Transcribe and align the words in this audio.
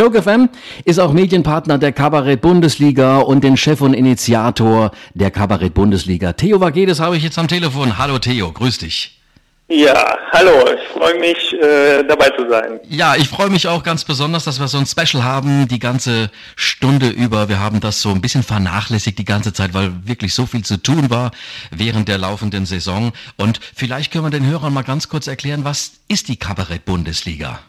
Joke 0.00 0.22
FM 0.22 0.48
ist 0.86 0.98
auch 0.98 1.12
Medienpartner 1.12 1.76
der 1.76 1.92
Kabarett 1.92 2.40
Bundesliga 2.40 3.18
und 3.18 3.44
den 3.44 3.58
Chef 3.58 3.82
und 3.82 3.92
Initiator 3.92 4.92
der 5.12 5.30
Kabarett 5.30 5.74
Bundesliga. 5.74 6.32
Theo 6.32 6.58
Vagedes 6.58 7.00
habe 7.00 7.18
ich 7.18 7.22
jetzt 7.22 7.38
am 7.38 7.48
Telefon. 7.48 7.98
Hallo 7.98 8.18
Theo, 8.18 8.50
grüß 8.50 8.78
dich. 8.78 9.20
Ja, 9.68 10.16
hallo, 10.32 10.52
ich 10.74 10.88
freue 10.88 11.20
mich, 11.20 11.52
äh, 11.52 12.02
dabei 12.04 12.30
zu 12.30 12.48
sein. 12.48 12.80
Ja, 12.88 13.14
ich 13.14 13.28
freue 13.28 13.50
mich 13.50 13.68
auch 13.68 13.82
ganz 13.82 14.04
besonders, 14.04 14.44
dass 14.44 14.58
wir 14.58 14.68
so 14.68 14.78
ein 14.78 14.86
Special 14.86 15.22
haben, 15.22 15.68
die 15.68 15.78
ganze 15.78 16.30
Stunde 16.56 17.10
über. 17.10 17.50
Wir 17.50 17.60
haben 17.60 17.80
das 17.80 18.00
so 18.00 18.08
ein 18.08 18.22
bisschen 18.22 18.42
vernachlässigt 18.42 19.18
die 19.18 19.26
ganze 19.26 19.52
Zeit, 19.52 19.74
weil 19.74 19.92
wirklich 20.06 20.32
so 20.32 20.46
viel 20.46 20.64
zu 20.64 20.78
tun 20.78 21.10
war 21.10 21.30
während 21.70 22.08
der 22.08 22.16
laufenden 22.16 22.64
Saison. 22.64 23.12
Und 23.36 23.60
vielleicht 23.76 24.12
können 24.12 24.24
wir 24.24 24.30
den 24.30 24.46
Hörern 24.46 24.72
mal 24.72 24.80
ganz 24.80 25.10
kurz 25.10 25.26
erklären, 25.26 25.62
was 25.62 25.92
ist 26.08 26.28
die 26.28 26.36
Kabarett-Bundesliga? 26.36 27.60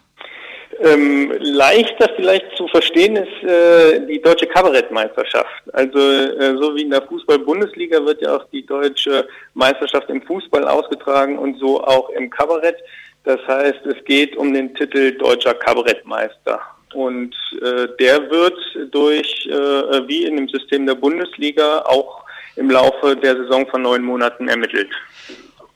Ähm, 0.84 1.32
leichter 1.38 2.10
vielleicht 2.16 2.56
zu 2.56 2.66
verstehen 2.68 3.14
ist 3.16 3.44
äh, 3.44 4.00
die 4.06 4.20
deutsche 4.20 4.46
Kabarettmeisterschaft. 4.46 5.62
Also 5.72 5.98
äh, 5.98 6.56
so 6.58 6.74
wie 6.74 6.82
in 6.82 6.90
der 6.90 7.02
Fußball-Bundesliga 7.02 8.04
wird 8.04 8.20
ja 8.20 8.36
auch 8.36 8.44
die 8.50 8.66
deutsche 8.66 9.28
Meisterschaft 9.54 10.10
im 10.10 10.22
Fußball 10.22 10.66
ausgetragen 10.66 11.38
und 11.38 11.58
so 11.58 11.82
auch 11.84 12.10
im 12.10 12.30
Kabarett. 12.30 12.76
Das 13.24 13.38
heißt, 13.46 13.86
es 13.86 14.04
geht 14.06 14.36
um 14.36 14.52
den 14.52 14.74
Titel 14.74 15.12
deutscher 15.12 15.54
Kabarettmeister. 15.54 16.60
Und 16.94 17.34
äh, 17.62 17.86
der 18.00 18.28
wird 18.30 18.58
durch, 18.90 19.46
äh, 19.46 20.08
wie 20.08 20.24
in 20.24 20.36
dem 20.36 20.48
System 20.48 20.86
der 20.86 20.96
Bundesliga, 20.96 21.82
auch 21.82 22.24
im 22.56 22.70
Laufe 22.70 23.16
der 23.16 23.36
Saison 23.36 23.66
von 23.68 23.82
neun 23.82 24.02
Monaten 24.02 24.48
ermittelt. 24.48 24.90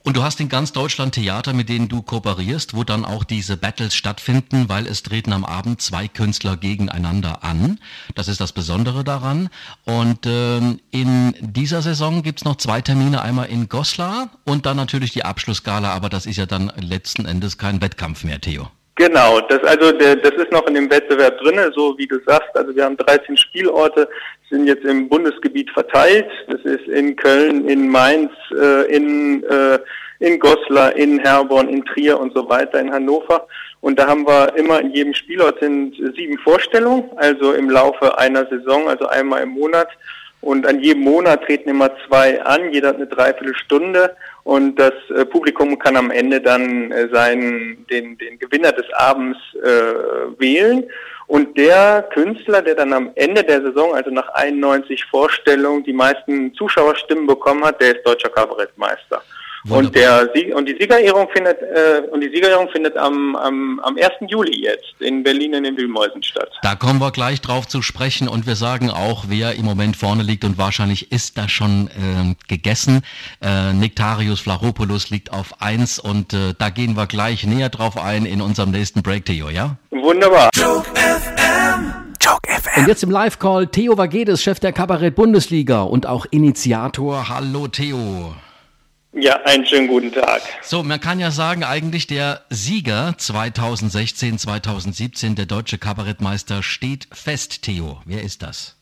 Und 0.06 0.16
du 0.16 0.22
hast 0.22 0.38
in 0.38 0.48
ganz 0.48 0.70
Deutschland 0.70 1.16
Theater, 1.16 1.52
mit 1.52 1.68
denen 1.68 1.88
du 1.88 2.00
kooperierst, 2.00 2.74
wo 2.74 2.84
dann 2.84 3.04
auch 3.04 3.24
diese 3.24 3.56
Battles 3.56 3.96
stattfinden, 3.96 4.68
weil 4.68 4.86
es 4.86 5.02
treten 5.02 5.32
am 5.32 5.44
Abend 5.44 5.82
zwei 5.82 6.06
Künstler 6.06 6.56
gegeneinander 6.56 7.42
an. 7.42 7.80
Das 8.14 8.28
ist 8.28 8.40
das 8.40 8.52
Besondere 8.52 9.02
daran. 9.02 9.48
Und 9.84 10.20
ähm, 10.26 10.78
in 10.92 11.34
dieser 11.40 11.82
Saison 11.82 12.22
gibt's 12.22 12.44
noch 12.44 12.54
zwei 12.54 12.82
Termine, 12.82 13.20
einmal 13.20 13.46
in 13.46 13.68
Goslar 13.68 14.30
und 14.44 14.64
dann 14.64 14.76
natürlich 14.76 15.10
die 15.10 15.24
Abschlussgala, 15.24 15.92
aber 15.92 16.08
das 16.08 16.26
ist 16.26 16.36
ja 16.36 16.46
dann 16.46 16.70
letzten 16.76 17.26
Endes 17.26 17.58
kein 17.58 17.80
Wettkampf 17.80 18.22
mehr, 18.22 18.40
Theo. 18.40 18.70
Genau, 18.96 19.40
das 19.42 19.62
also 19.64 19.92
der, 19.92 20.16
das 20.16 20.32
ist 20.32 20.50
noch 20.50 20.66
in 20.66 20.74
dem 20.74 20.90
Wettbewerb 20.90 21.38
drinne, 21.38 21.70
so 21.74 21.96
wie 21.98 22.06
du 22.06 22.18
sagst. 22.26 22.48
Also 22.54 22.74
wir 22.74 22.84
haben 22.84 22.96
13 22.96 23.36
Spielorte, 23.36 24.08
sind 24.48 24.66
jetzt 24.66 24.84
im 24.84 25.08
Bundesgebiet 25.08 25.70
verteilt. 25.70 26.26
Das 26.48 26.60
ist 26.62 26.88
in 26.88 27.14
Köln, 27.14 27.68
in 27.68 27.88
Mainz, 27.88 28.32
äh, 28.58 28.90
in 28.94 29.44
äh, 29.44 29.78
in 30.18 30.38
Goslar, 30.38 30.96
in 30.96 31.18
Herborn, 31.20 31.68
in 31.68 31.84
Trier 31.84 32.18
und 32.18 32.34
so 32.34 32.48
weiter, 32.48 32.80
in 32.80 32.92
Hannover. 32.92 33.46
Und 33.80 33.98
da 33.98 34.06
haben 34.06 34.26
wir 34.26 34.56
immer 34.56 34.80
in 34.80 34.90
jedem 34.90 35.14
Spielort 35.14 35.60
sind 35.60 35.94
sieben 36.16 36.38
Vorstellungen, 36.38 37.04
also 37.16 37.52
im 37.52 37.70
Laufe 37.70 38.18
einer 38.18 38.46
Saison, 38.46 38.88
also 38.88 39.06
einmal 39.06 39.42
im 39.42 39.50
Monat. 39.50 39.88
Und 40.46 40.64
an 40.64 40.80
jedem 40.80 41.02
Monat 41.02 41.42
treten 41.42 41.70
immer 41.70 41.90
zwei 42.06 42.40
an, 42.40 42.72
jeder 42.72 42.90
hat 42.90 42.96
eine 42.98 43.08
Dreiviertelstunde 43.08 44.14
und 44.44 44.76
das 44.76 44.92
äh, 45.10 45.24
Publikum 45.24 45.76
kann 45.76 45.96
am 45.96 46.12
Ende 46.12 46.40
dann 46.40 46.92
äh, 46.92 47.08
seinen, 47.12 47.84
den, 47.88 48.16
den 48.16 48.38
Gewinner 48.38 48.70
des 48.70 48.86
Abends 48.92 49.36
äh, 49.56 50.38
wählen. 50.38 50.84
Und 51.26 51.58
der 51.58 52.08
Künstler, 52.14 52.62
der 52.62 52.76
dann 52.76 52.92
am 52.92 53.10
Ende 53.16 53.42
der 53.42 53.60
Saison, 53.60 53.92
also 53.92 54.10
nach 54.10 54.28
91 54.34 55.04
Vorstellungen, 55.06 55.82
die 55.82 55.92
meisten 55.92 56.54
Zuschauerstimmen 56.54 57.26
bekommen 57.26 57.64
hat, 57.64 57.80
der 57.80 57.96
ist 57.96 58.06
deutscher 58.06 58.28
Kabarettmeister. 58.28 59.20
Und, 59.68 59.94
der 59.94 60.30
Sieg, 60.34 60.54
und 60.54 60.66
die 60.66 60.76
Siegerehrung 60.78 61.28
findet 61.32 61.60
äh, 61.60 62.02
und 62.10 62.20
die 62.20 62.28
Siegerehrung 62.28 62.68
findet 62.68 62.96
am, 62.96 63.34
am, 63.36 63.80
am 63.80 63.96
1. 63.96 64.08
Juli 64.28 64.62
jetzt 64.62 64.94
in 65.00 65.22
Berlin 65.22 65.54
in 65.54 65.64
den 65.64 65.76
Wühlmäusen 65.76 66.22
statt. 66.22 66.50
Da 66.62 66.74
kommen 66.74 67.00
wir 67.00 67.10
gleich 67.10 67.40
drauf 67.40 67.66
zu 67.66 67.82
sprechen 67.82 68.28
und 68.28 68.46
wir 68.46 68.56
sagen 68.56 68.90
auch, 68.90 69.24
wer 69.28 69.54
im 69.54 69.64
Moment 69.64 69.96
vorne 69.96 70.22
liegt 70.22 70.44
und 70.44 70.58
wahrscheinlich 70.58 71.10
ist 71.10 71.36
da 71.36 71.48
schon 71.48 71.88
äh, 71.88 72.34
gegessen. 72.48 73.02
Äh, 73.42 73.72
Nektarius 73.72 74.40
Flaropoulos 74.40 75.10
liegt 75.10 75.32
auf 75.32 75.60
1 75.60 75.98
und 75.98 76.32
äh, 76.32 76.54
da 76.58 76.70
gehen 76.70 76.96
wir 76.96 77.06
gleich 77.06 77.44
näher 77.46 77.68
drauf 77.68 77.96
ein 77.98 78.26
in 78.26 78.40
unserem 78.40 78.70
nächsten 78.70 79.02
Break, 79.02 79.24
Theo, 79.24 79.48
ja? 79.48 79.76
Wunderbar. 79.90 80.50
Joke 80.54 80.90
FM. 80.94 81.92
Joke 82.20 82.48
FM. 82.48 82.82
Und 82.82 82.88
jetzt 82.88 83.02
im 83.02 83.10
Live-Call 83.10 83.66
Theo 83.68 83.98
Vagedes, 83.98 84.42
Chef 84.42 84.60
der 84.60 84.72
Kabarett 84.72 85.14
Bundesliga 85.16 85.82
und 85.82 86.06
auch 86.06 86.26
Initiator. 86.30 87.28
Hallo 87.28 87.68
Theo. 87.68 88.34
Ja, 89.18 89.40
einen 89.44 89.64
schönen 89.64 89.88
guten 89.88 90.12
Tag. 90.12 90.42
So, 90.60 90.82
man 90.82 91.00
kann 91.00 91.18
ja 91.18 91.30
sagen, 91.30 91.64
eigentlich 91.64 92.06
der 92.06 92.42
Sieger 92.50 93.14
2016, 93.16 94.36
2017, 94.36 95.34
der 95.34 95.46
deutsche 95.46 95.78
Kabarettmeister, 95.78 96.62
steht 96.62 97.08
fest, 97.12 97.62
Theo. 97.62 98.02
Wer 98.04 98.22
ist 98.22 98.42
das? 98.42 98.76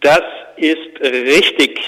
Das 0.00 0.22
ist 0.56 1.00
richtig. 1.02 1.80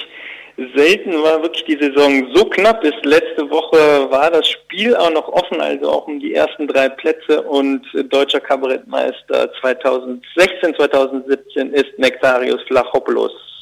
Selten 0.75 1.13
war 1.23 1.43
wirklich 1.43 1.65
die 1.65 1.79
Saison 1.79 2.27
so 2.35 2.45
knapp. 2.47 2.81
Bis 2.81 2.95
letzte 3.05 3.49
Woche 3.49 4.11
war 4.11 4.33
das 4.33 4.49
Spiel 4.49 4.97
auch 4.97 5.13
noch 5.13 5.29
offen, 5.29 5.61
also 5.61 5.91
auch 5.91 6.09
um 6.09 6.19
die 6.19 6.35
ersten 6.35 6.67
drei 6.67 6.89
Plätze. 6.89 7.41
Und 7.41 7.87
deutscher 8.09 8.41
Kabarettmeister 8.41 9.53
2016, 9.61 10.75
2017 10.75 11.73
ist 11.73 11.99
Nektarius 11.99 12.63
Flachopoulos. 12.67 13.54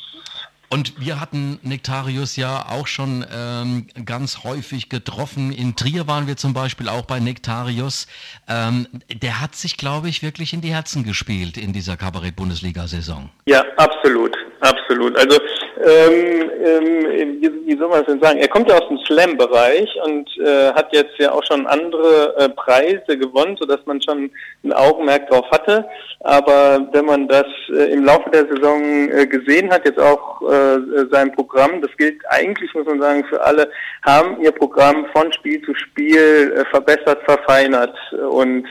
Und 0.73 0.99
wir 0.99 1.21
hatten 1.21 1.61
Nektarius 1.63 2.37
ja 2.37 2.65
auch 2.71 2.87
schon 2.87 3.27
ähm, 3.31 3.89
ganz 4.07 4.43
häufig 4.43 4.89
getroffen. 4.89 5.53
In 5.53 5.77
Trier 5.77 6.07
waren 6.07 6.27
wir 6.27 6.39
zum 6.39 6.55
Beispiel 6.55 6.89
auch 6.89 7.03
bei 7.03 7.21
Nektarius. 7.21 8.07
Ähm, 8.49 8.87
der 9.13 9.43
hat 9.43 9.55
sich, 9.55 9.77
glaube 9.77 10.09
ich, 10.09 10.23
wirklich 10.23 10.55
in 10.55 10.63
die 10.63 10.73
Herzen 10.73 11.05
gespielt 11.05 11.59
in 11.59 11.75
dieser 11.75 11.99
Kabarett-Bundesliga-Saison. 11.99 13.29
Ja, 13.45 13.63
absolut, 13.77 14.35
absolut. 14.61 15.15
Also 15.19 15.39
ähm, 15.81 16.51
ähm, 16.65 17.41
wie, 17.65 17.77
soll 17.77 17.89
man 17.89 18.01
das 18.01 18.07
denn 18.07 18.21
sagen? 18.21 18.39
Er 18.39 18.49
kommt 18.49 18.69
ja 18.69 18.77
aus 18.77 18.89
dem 18.89 18.99
Slam-Bereich 18.99 19.89
und 20.05 20.29
äh, 20.39 20.73
hat 20.73 20.95
jetzt 20.95 21.19
ja 21.19 21.33
auch 21.33 21.43
schon 21.45 21.67
andere 21.67 22.37
äh, 22.37 22.49
Preise 22.51 23.17
gewonnen, 23.19 23.57
sodass 23.59 23.81
man 23.87 24.01
schon 24.03 24.31
ein 24.65 24.73
Augenmerk 24.73 25.29
drauf 25.29 25.47
hatte. 25.51 25.87
Aber 26.21 26.87
wenn 26.93 27.07
man 27.07 27.27
das 27.29 27.47
äh, 27.71 27.93
im 27.93 28.05
Laufe 28.05 28.29
der 28.31 28.47
Saison 28.47 29.11
äh, 29.11 29.27
gesehen 29.27 29.73
hat, 29.73 29.85
jetzt 29.85 29.99
auch 29.99 30.43
äh, 30.43 30.79
sein 31.11 31.33
Programm, 31.33 31.81
das 31.81 31.91
gilt 31.97 32.21
eigentlich, 32.29 32.73
muss 32.75 32.87
man 32.87 33.01
sagen, 33.01 33.25
für 33.29 33.41
alle, 33.41 33.71
haben 34.03 34.41
ihr 34.41 34.53
Programm 34.53 35.07
von 35.13 35.33
Spiel 35.33 35.63
zu 35.63 35.75
Spiel 35.75 36.53
äh, 36.57 36.65
verbessert, 36.67 37.21
verfeinert. 37.25 37.97
Und 38.31 38.67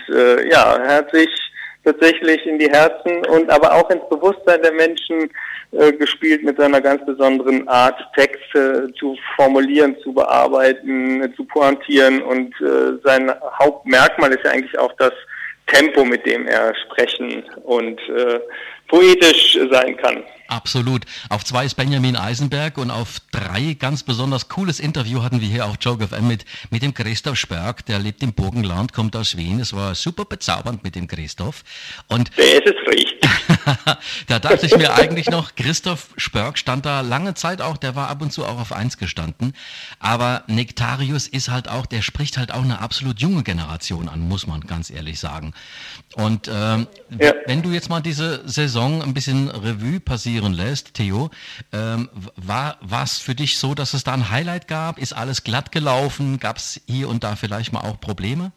ja, 0.50 0.76
er 0.76 0.96
hat 0.98 1.12
sich 1.12 1.30
tatsächlich 1.84 2.46
in 2.46 2.60
die 2.60 2.70
Herzen 2.70 3.26
und 3.28 3.50
aber 3.50 3.74
auch 3.74 3.90
ins 3.90 4.08
Bewusstsein 4.10 4.62
der 4.62 4.74
Menschen 4.74 5.30
äh, 5.72 5.92
gespielt 5.94 6.44
mit 6.44 6.58
seiner 6.58 6.82
ganz 6.82 7.06
besonderen 7.06 7.68
Art, 7.68 8.00
Texte 8.16 8.92
zu 9.00 9.18
formulieren, 9.36 9.96
zu 10.04 10.14
bearbeiten, 10.14 11.34
zu 11.36 11.44
pointieren 11.46 12.22
und 12.22 12.54
äh, 12.62 13.00
sein 13.04 13.32
Hauptmerkmal 13.60 14.32
ist 14.32 14.44
ja 14.44 14.52
eigentlich 14.52 14.78
auch 14.78 14.94
das 14.98 15.14
Tempo, 15.68 16.04
mit 16.04 16.26
dem 16.26 16.48
er 16.48 16.74
sprechen 16.76 17.44
und 17.64 18.00
äh, 18.10 18.40
poetisch 18.88 19.58
sein 19.72 19.96
kann. 19.98 20.24
Absolut. 20.52 21.06
Auf 21.30 21.46
zwei 21.46 21.64
ist 21.64 21.76
Benjamin 21.76 22.18
Eisenberg 22.18 22.78
und 22.78 22.92
auf 22.92 23.22
drei 23.32 23.74
ganz 23.74 24.04
besonders 24.04 24.50
cooles 24.50 24.82
Interview 24.82 25.24
hatten 25.24 25.40
wir 25.40 25.48
hier 25.48 25.66
auch 25.66 25.78
Joke 25.80 26.06
FM 26.06 26.28
mit, 26.28 26.44
mit 26.72 26.84
dem 26.84 26.94
Christoph 26.94 27.38
Sperg. 27.38 27.86
Der 27.86 28.00
lebt 28.00 28.22
im 28.22 28.34
Burgenland, 28.34 28.92
kommt 28.92 29.16
aus 29.16 29.38
Wien. 29.38 29.62
Es 29.62 29.72
war 29.72 29.96
super 29.96 30.26
bezaubernd 30.26 30.84
mit 30.84 30.96
dem 30.96 31.08
Christoph. 31.08 31.64
Und 32.08 32.32
der 32.38 32.66
ist 32.66 32.68
es 32.68 32.94
richtig. 32.94 33.30
da 34.28 34.40
dachte 34.40 34.66
ich 34.66 34.76
mir 34.76 34.94
eigentlich 34.94 35.30
noch, 35.30 35.56
Christoph 35.56 36.10
Spörk 36.18 36.58
stand 36.58 36.86
da 36.86 37.00
lange 37.00 37.34
Zeit 37.34 37.62
auch, 37.62 37.78
der 37.78 37.96
war 37.96 38.10
ab 38.10 38.22
und 38.22 38.34
zu 38.34 38.46
auch 38.46 38.60
auf 38.60 38.74
eins 38.74 38.98
gestanden. 38.98 39.54
Aber 40.00 40.44
Nektarius 40.48 41.28
ist 41.28 41.48
halt 41.48 41.70
auch, 41.70 41.86
der 41.86 42.02
spricht 42.02 42.38
halt 42.38 42.52
auch 42.52 42.64
eine 42.64 42.80
absolut 42.80 43.22
junge 43.22 43.44
Generation 43.44 44.10
an, 44.10 44.20
muss 44.20 44.48
man 44.48 44.60
ganz 44.60 44.90
ehrlich 44.90 45.18
sagen. 45.18 45.54
Und 46.16 46.50
ähm, 46.54 46.88
ja. 47.18 47.34
wenn 47.46 47.62
du 47.62 47.70
jetzt 47.72 47.90
mal 47.90 48.02
diese 48.02 48.42
Saison 48.50 49.02
ein 49.02 49.14
bisschen 49.14 49.50
Revue 49.50 50.02
passieren 50.02 50.41
passieren 50.42 50.54
lässt, 50.54 50.94
Theo. 50.96 51.30
Ähm, 51.74 52.10
war 52.36 53.04
es 53.04 53.20
für 53.20 53.36
dich 53.36 53.58
so, 53.58 53.74
dass 53.74 53.94
es 53.94 54.04
da 54.04 54.14
ein 54.14 54.32
Highlight 54.32 54.68
gab? 54.68 54.98
Ist 54.98 55.14
alles 55.14 55.44
glatt 55.44 55.72
gelaufen? 55.72 56.40
Gab 56.40 56.58
es 56.58 56.82
hier 56.88 57.10
und 57.10 57.24
da 57.24 57.36
vielleicht 57.36 57.74
mal 57.74 57.82
auch 57.82 58.00
Probleme? 58.00 58.52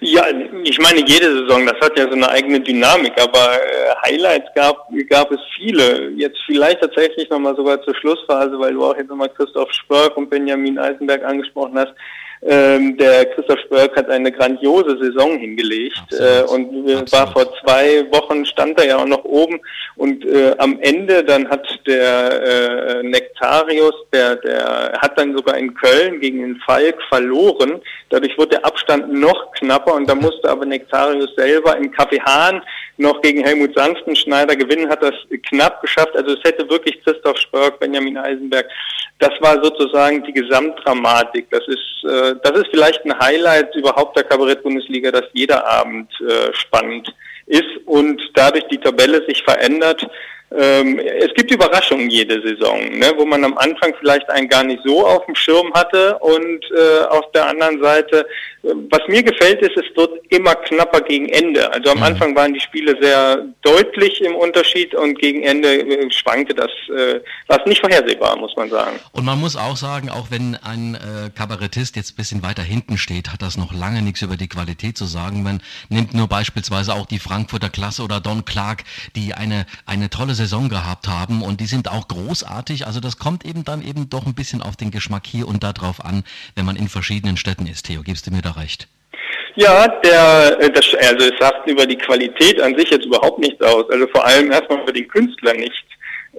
Ja, 0.00 0.26
ich 0.62 0.78
meine, 0.78 1.00
jede 1.00 1.26
Saison, 1.26 1.66
das 1.66 1.80
hat 1.80 1.98
ja 1.98 2.04
so 2.04 2.12
eine 2.12 2.28
eigene 2.28 2.60
Dynamik, 2.60 3.20
aber 3.20 3.54
äh, 3.54 3.94
Highlights 4.06 4.46
gab, 4.54 4.88
gab 5.10 5.32
es 5.32 5.40
viele. 5.56 6.10
Jetzt 6.10 6.38
vielleicht 6.46 6.80
tatsächlich 6.80 7.28
nochmal 7.30 7.56
sogar 7.56 7.82
zur 7.82 7.96
Schlussphase, 7.96 8.58
weil 8.60 8.74
du 8.74 8.84
auch 8.84 8.96
jetzt 8.96 9.08
nochmal 9.08 9.28
Christoph 9.30 9.72
Spörk 9.72 10.16
und 10.16 10.30
Benjamin 10.30 10.78
Eisenberg 10.78 11.24
angesprochen 11.24 11.76
hast. 11.76 11.94
Ähm, 12.42 12.96
der 12.96 13.26
Christoph 13.26 13.58
Spörk 13.60 13.96
hat 13.96 14.08
eine 14.08 14.30
grandiose 14.30 14.96
Saison 14.98 15.38
hingelegt 15.38 16.00
äh, 16.12 16.42
und 16.42 16.68
Absolut. 16.68 17.12
war 17.12 17.32
vor 17.32 17.52
zwei 17.60 18.06
Wochen 18.12 18.46
stand 18.46 18.78
er 18.78 18.86
ja 18.86 18.96
auch 18.98 19.06
noch 19.06 19.24
oben 19.24 19.60
und 19.96 20.24
äh, 20.24 20.54
am 20.58 20.78
Ende 20.80 21.24
dann 21.24 21.48
hat 21.48 21.66
der 21.86 22.42
äh, 22.42 23.02
Nektarius, 23.02 23.94
der 24.12 24.36
der 24.36 24.98
hat 25.00 25.18
dann 25.18 25.36
sogar 25.36 25.56
in 25.58 25.74
Köln 25.74 26.20
gegen 26.20 26.40
den 26.40 26.56
Falk 26.64 26.96
verloren. 27.08 27.80
Dadurch 28.10 28.38
wurde 28.38 28.50
der 28.50 28.64
Abstand 28.64 29.12
noch 29.12 29.50
knapper 29.52 29.94
und 29.94 30.08
da 30.08 30.14
musste 30.14 30.48
aber 30.48 30.64
Nektarius 30.64 31.34
selber 31.36 31.76
im 31.76 31.90
Kaffee 31.90 32.20
Hahn 32.20 32.62
noch 32.98 33.20
gegen 33.20 33.44
Helmut 33.44 33.74
Sanftenschneider 33.76 34.54
gewinnen, 34.54 34.88
hat 34.88 35.02
das 35.02 35.14
knapp 35.48 35.80
geschafft. 35.82 36.16
Also 36.16 36.34
es 36.34 36.44
hätte 36.44 36.68
wirklich 36.70 37.02
Christoph 37.02 37.38
Spörk, 37.38 37.80
Benjamin 37.80 38.16
Eisenberg 38.16 38.66
das 39.18 39.32
war 39.40 39.62
sozusagen 39.62 40.22
die 40.22 40.32
Gesamtdramatik. 40.32 41.50
Das 41.50 41.66
ist, 41.66 42.04
das 42.34 42.58
ist 42.58 42.68
vielleicht 42.70 43.04
ein 43.04 43.18
Highlight 43.18 43.74
überhaupt 43.74 44.16
der 44.16 44.24
Kabarett-Bundesliga, 44.24 45.10
dass 45.10 45.24
jeder 45.32 45.66
Abend 45.66 46.10
äh, 46.20 46.52
spannend 46.52 47.14
ist 47.46 47.68
und 47.86 48.20
dadurch 48.34 48.64
die 48.68 48.78
Tabelle 48.78 49.24
sich 49.26 49.42
verändert. 49.42 50.06
Ähm, 50.50 50.98
es 50.98 51.34
gibt 51.34 51.50
Überraschungen 51.50 52.08
jede 52.08 52.40
Saison, 52.40 52.80
ne, 52.98 53.12
wo 53.16 53.26
man 53.26 53.44
am 53.44 53.58
Anfang 53.58 53.92
vielleicht 53.98 54.28
einen 54.30 54.48
gar 54.48 54.64
nicht 54.64 54.80
so 54.82 55.06
auf 55.06 55.26
dem 55.26 55.34
Schirm 55.34 55.72
hatte 55.74 56.18
und 56.20 56.64
äh, 56.74 57.04
auf 57.10 57.30
der 57.32 57.48
anderen 57.48 57.82
Seite, 57.82 58.26
äh, 58.62 58.68
was 58.90 59.06
mir 59.08 59.22
gefällt, 59.22 59.60
ist, 59.60 59.76
es 59.76 59.94
wird 59.94 60.10
immer 60.30 60.54
knapper 60.54 61.02
gegen 61.02 61.28
Ende. 61.28 61.70
Also 61.70 61.90
am 61.90 61.98
mhm. 61.98 62.04
Anfang 62.04 62.34
waren 62.34 62.54
die 62.54 62.60
Spiele 62.60 62.96
sehr 62.98 63.44
deutlich 63.60 64.22
im 64.22 64.34
Unterschied 64.36 64.94
und 64.94 65.18
gegen 65.18 65.42
Ende 65.42 65.80
äh, 65.80 66.10
schwankte 66.10 66.54
das, 66.54 66.70
äh, 66.96 67.20
war 67.48 67.60
es 67.60 67.66
nicht 67.66 67.82
vorhersehbar, 67.82 68.34
muss 68.38 68.56
man 68.56 68.70
sagen. 68.70 68.98
Und 69.12 69.26
man 69.26 69.38
muss 69.38 69.54
auch 69.54 69.76
sagen, 69.76 70.08
auch 70.08 70.30
wenn 70.30 70.56
ein 70.56 70.94
äh, 70.94 71.28
Kabarettist 71.28 71.94
jetzt 71.96 72.12
ein 72.12 72.16
bisschen 72.16 72.42
weiter 72.42 72.62
hinten 72.62 72.96
steht, 72.96 73.34
hat 73.34 73.42
das 73.42 73.58
noch 73.58 73.74
lange 73.74 74.00
nichts 74.00 74.22
über 74.22 74.38
die 74.38 74.48
Qualität 74.48 74.96
zu 74.96 75.04
sagen. 75.04 75.42
Man 75.42 75.60
nimmt 75.90 76.14
nur 76.14 76.26
beispielsweise 76.26 76.94
auch 76.94 77.04
die 77.04 77.18
Frankfurter 77.18 77.68
Klasse 77.68 78.02
oder 78.02 78.20
Don 78.20 78.46
Clark, 78.46 78.84
die 79.14 79.34
eine, 79.34 79.66
eine 79.84 80.08
tolle 80.08 80.37
Saison 80.38 80.68
gehabt 80.68 81.08
haben 81.08 81.42
und 81.42 81.60
die 81.60 81.66
sind 81.66 81.90
auch 81.90 82.08
großartig. 82.08 82.86
Also 82.86 83.00
das 83.00 83.18
kommt 83.18 83.44
eben 83.44 83.64
dann 83.64 83.82
eben 83.82 84.08
doch 84.08 84.24
ein 84.24 84.34
bisschen 84.34 84.62
auf 84.62 84.76
den 84.76 84.90
Geschmack 84.90 85.26
hier 85.26 85.46
und 85.46 85.62
da 85.62 85.72
drauf 85.72 86.04
an, 86.04 86.24
wenn 86.54 86.64
man 86.64 86.76
in 86.76 86.88
verschiedenen 86.88 87.36
Städten 87.36 87.66
ist. 87.66 87.86
Theo, 87.86 88.02
gibst 88.02 88.26
du 88.26 88.30
mir 88.30 88.42
da 88.42 88.52
recht? 88.52 88.88
Ja, 89.56 89.88
der, 89.88 90.56
äh, 90.60 90.70
das, 90.70 90.86
also 90.94 91.26
es 91.26 91.38
sagt 91.40 91.68
über 91.68 91.84
die 91.84 91.98
Qualität 91.98 92.60
an 92.60 92.76
sich 92.78 92.90
jetzt 92.90 93.06
überhaupt 93.06 93.40
nichts 93.40 93.60
aus. 93.60 93.90
Also 93.90 94.06
vor 94.06 94.24
allem 94.24 94.52
erstmal 94.52 94.80
über 94.82 94.92
den 94.92 95.08
Künstler 95.08 95.54
nicht. 95.54 95.84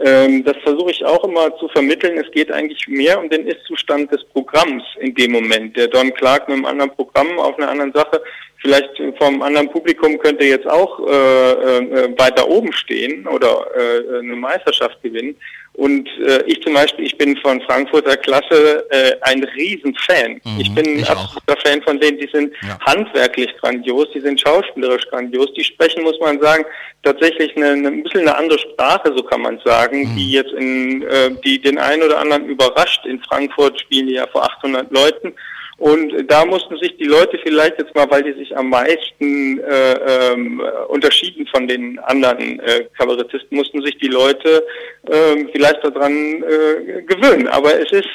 Ähm, 0.05 0.43
das 0.45 0.55
versuche 0.63 0.91
ich 0.91 1.03
auch 1.03 1.23
immer 1.25 1.55
zu 1.57 1.67
vermitteln. 1.69 2.17
Es 2.17 2.31
geht 2.31 2.51
eigentlich 2.51 2.87
mehr 2.87 3.19
um 3.19 3.29
den 3.29 3.45
Ist-Zustand 3.45 4.11
des 4.13 4.23
Programms 4.31 4.83
in 5.01 5.13
dem 5.15 5.33
Moment. 5.33 5.75
Der 5.75 5.87
Don 5.87 6.13
Clark 6.13 6.47
mit 6.47 6.55
einem 6.55 6.65
anderen 6.65 6.91
Programm 6.91 7.37
auf 7.39 7.57
einer 7.57 7.69
anderen 7.69 7.91
Sache 7.91 8.21
vielleicht 8.61 8.89
vom 9.17 9.41
anderen 9.41 9.69
Publikum 9.69 10.17
könnte 10.19 10.45
jetzt 10.45 10.67
auch 10.67 10.99
äh, 11.07 11.11
äh, 11.11 12.17
weiter 12.17 12.47
oben 12.47 12.73
stehen 12.73 13.27
oder 13.27 13.67
äh, 13.75 14.19
eine 14.19 14.35
Meisterschaft 14.35 15.01
gewinnen. 15.01 15.35
Und 15.73 16.09
äh, 16.27 16.43
ich 16.45 16.61
zum 16.61 16.73
Beispiel, 16.73 17.05
ich 17.05 17.17
bin 17.17 17.37
von 17.37 17.61
Frankfurter 17.61 18.17
Klasse 18.17 18.85
äh, 18.89 19.15
ein 19.21 19.41
Riesenfan. 19.43 20.41
Mhm, 20.43 20.59
ich 20.59 20.75
bin 20.75 20.85
ein 20.97 21.07
absoluter 21.07 21.55
Fan 21.63 21.81
von 21.83 21.97
denen, 22.01 22.17
die 22.17 22.29
sind 22.33 22.53
ja. 22.63 22.77
handwerklich 22.85 23.55
grandios, 23.61 24.07
die 24.13 24.19
sind 24.19 24.41
schauspielerisch 24.41 25.07
grandios, 25.09 25.53
die 25.53 25.63
sprechen, 25.63 26.03
muss 26.03 26.19
man 26.19 26.41
sagen, 26.41 26.65
tatsächlich 27.03 27.55
eine, 27.55 27.69
eine 27.69 27.87
ein 27.87 28.03
bisschen 28.03 28.21
eine 28.21 28.35
andere 28.35 28.59
Sprache, 28.59 29.13
so 29.15 29.23
kann 29.23 29.41
man 29.41 29.57
sagen, 29.63 30.11
mhm. 30.11 30.15
die 30.17 30.31
jetzt 30.33 30.51
in, 30.51 31.03
äh, 31.03 31.31
die 31.45 31.61
den 31.61 31.77
einen 31.77 32.03
oder 32.03 32.19
anderen 32.19 32.47
überrascht. 32.47 33.05
In 33.05 33.21
Frankfurt 33.21 33.79
spielen 33.79 34.07
die 34.07 34.15
ja 34.15 34.27
vor 34.27 34.43
800 34.43 34.91
Leuten 34.91 35.33
und 35.79 36.29
da 36.29 36.45
mussten 36.45 36.77
sich 36.77 36.95
die 36.97 37.05
Leute 37.05 37.39
vielleicht 37.41 37.79
jetzt 37.79 37.95
mal, 37.95 38.09
weil 38.09 38.23
die 38.23 38.33
sich 38.33 38.55
am 38.55 38.69
meisten 38.69 39.59
äh, 39.59 39.93
ähm, 40.33 40.61
unterschieden 40.89 41.47
von 41.47 41.67
den 41.67 41.97
anderen 41.99 42.59
äh, 42.59 42.85
Kabarettisten, 42.97 43.57
mussten 43.57 43.81
sich 43.81 43.97
die 43.97 44.07
Leute 44.07 44.65
äh, 45.09 45.45
vielleicht 45.51 45.83
daran 45.83 46.11
äh, 46.11 47.01
gewöhnen. 47.03 47.47
Aber 47.47 47.79
es 47.79 47.91
ist, 47.91 48.07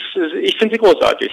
ich 0.43 0.56
finde 0.56 0.75
sie 0.75 0.79
großartig. 0.79 1.31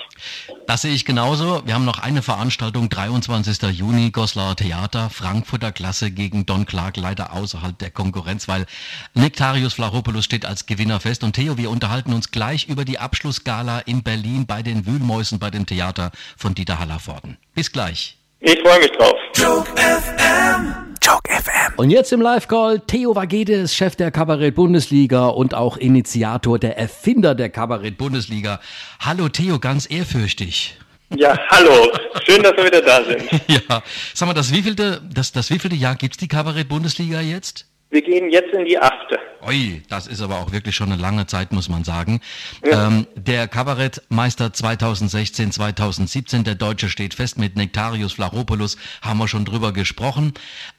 Das 0.68 0.82
sehe 0.82 0.94
ich 0.94 1.06
genauso. 1.06 1.62
Wir 1.66 1.74
haben 1.74 1.86
noch 1.86 2.00
eine 2.00 2.22
Veranstaltung, 2.22 2.90
23. 2.90 3.62
Juni, 3.72 4.12
Goslauer 4.12 4.56
Theater, 4.56 5.10
Frankfurter 5.10 5.72
Klasse 5.72 6.12
gegen 6.12 6.46
Don 6.46 6.66
Clark, 6.66 6.98
leider 6.98 7.34
außerhalb 7.34 7.78
der 7.78 7.92
Konkurrenz, 7.92 8.48
weil 8.48 8.66
Nektarius 9.14 9.74
Flaropoulos 9.74 10.26
steht 10.26 10.46
als 10.46 10.66
Gewinner 10.66 11.00
fest. 11.00 11.24
Und 11.24 11.34
Theo, 11.34 11.58
wir 11.58 11.70
unterhalten 11.70 12.14
uns 12.14 12.32
gleich 12.32 12.68
über 12.68 12.86
die 12.86 13.00
Abschlussgala 13.00 13.80
in 13.80 14.04
Berlin 14.04 14.46
bei 14.48 14.62
den 14.62 14.86
Wühlmäusen 14.86 15.40
bei 15.40 15.50
dem 15.50 15.66
Theater 15.66 16.12
von 16.38 16.56
Dieter 16.56 16.80
Hallervorden. 16.80 17.38
Bis 17.56 17.72
gleich. 17.72 18.18
Ich 18.40 18.60
freue 18.62 18.80
mich 18.80 18.92
drauf. 18.92 19.16
Joke 19.36 19.70
FM. 19.78 20.91
Joke 21.04 21.32
FM. 21.32 21.74
Und 21.78 21.90
jetzt 21.90 22.14
im 22.14 22.22
Live-Call 22.22 22.82
Theo 22.82 23.16
Vagedes, 23.16 23.76
Chef 23.76 23.96
der 23.96 24.12
Kabarett-Bundesliga 24.12 25.28
und 25.30 25.56
auch 25.56 25.78
Initiator, 25.78 26.60
der 26.60 26.78
Erfinder 26.78 27.34
der 27.34 27.50
Kabarett-Bundesliga. 27.50 28.60
Hallo 29.00 29.28
Theo, 29.28 29.58
ganz 29.58 29.90
ehrfürchtig. 29.90 30.78
Ja, 31.16 31.38
hallo. 31.50 31.92
Schön, 32.24 32.44
dass 32.44 32.56
wir 32.56 32.66
wieder 32.66 32.82
da 32.82 33.04
sind. 33.04 33.24
ja. 33.48 33.82
Sag 34.14 34.28
mal, 34.28 34.34
das 34.34 34.54
wievielte, 34.54 35.02
das, 35.14 35.32
das 35.32 35.50
wievielte 35.50 35.76
Jahr 35.76 35.96
gibt 35.96 36.14
es 36.14 36.18
die 36.20 36.28
Kabarett-Bundesliga 36.28 37.20
jetzt? 37.20 37.66
Wir 37.90 38.02
gehen 38.04 38.30
jetzt 38.30 38.54
in 38.54 38.66
die 38.66 38.78
achte. 38.78 39.20
Ui, 39.46 39.82
das 39.90 40.08
ist 40.08 40.22
aber 40.22 40.38
auch 40.38 40.52
wirklich 40.52 40.76
schon 40.76 40.92
eine 40.92 41.02
lange 41.02 41.26
Zeit, 41.26 41.52
muss 41.52 41.70
man 41.70 41.84
sagen. 41.84 42.22
Ja. 42.64 42.88
Ähm, 42.88 43.08
der 43.16 43.48
Kabarettmeister 43.48 44.54
2016, 44.54 45.52
2017, 45.52 46.44
der 46.44 46.56
Deutsche 46.56 46.90
steht 46.90 47.14
fest 47.14 47.38
mit 47.38 47.56
Nektarius 47.56 48.14
Flaropoulos, 48.14 48.78
haben 49.02 49.18
wir 49.20 49.28
schon 49.28 49.46
drüber 49.46 49.74
gesprochen. 49.74 50.34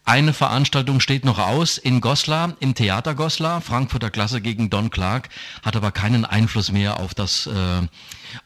Eine 0.04 0.32
Veranstaltung 0.32 1.00
steht 1.00 1.24
noch 1.24 1.38
aus 1.38 1.78
in 1.78 2.00
Goslar, 2.00 2.56
im 2.60 2.74
Theater 2.74 3.14
Goslar, 3.14 3.60
Frankfurter 3.60 4.10
Klasse 4.10 4.40
gegen 4.40 4.70
Don 4.70 4.90
Clark, 4.90 5.28
hat 5.64 5.76
aber 5.76 5.90
keinen 5.90 6.24
Einfluss 6.24 6.70
mehr 6.70 7.00
auf 7.00 7.14
das, 7.14 7.46
äh, 7.46 7.86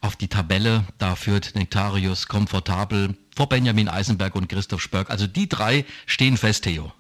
auf 0.00 0.16
die 0.16 0.28
Tabelle. 0.28 0.84
Da 0.98 1.14
führt 1.16 1.54
Nektarius 1.54 2.26
komfortabel 2.26 3.16
vor 3.34 3.48
Benjamin 3.48 3.88
Eisenberg 3.88 4.34
und 4.34 4.48
Christoph 4.48 4.80
Spörk. 4.80 5.10
Also 5.10 5.26
die 5.26 5.48
drei 5.48 5.84
stehen 6.06 6.36
fest, 6.36 6.64
Theo. 6.64 6.92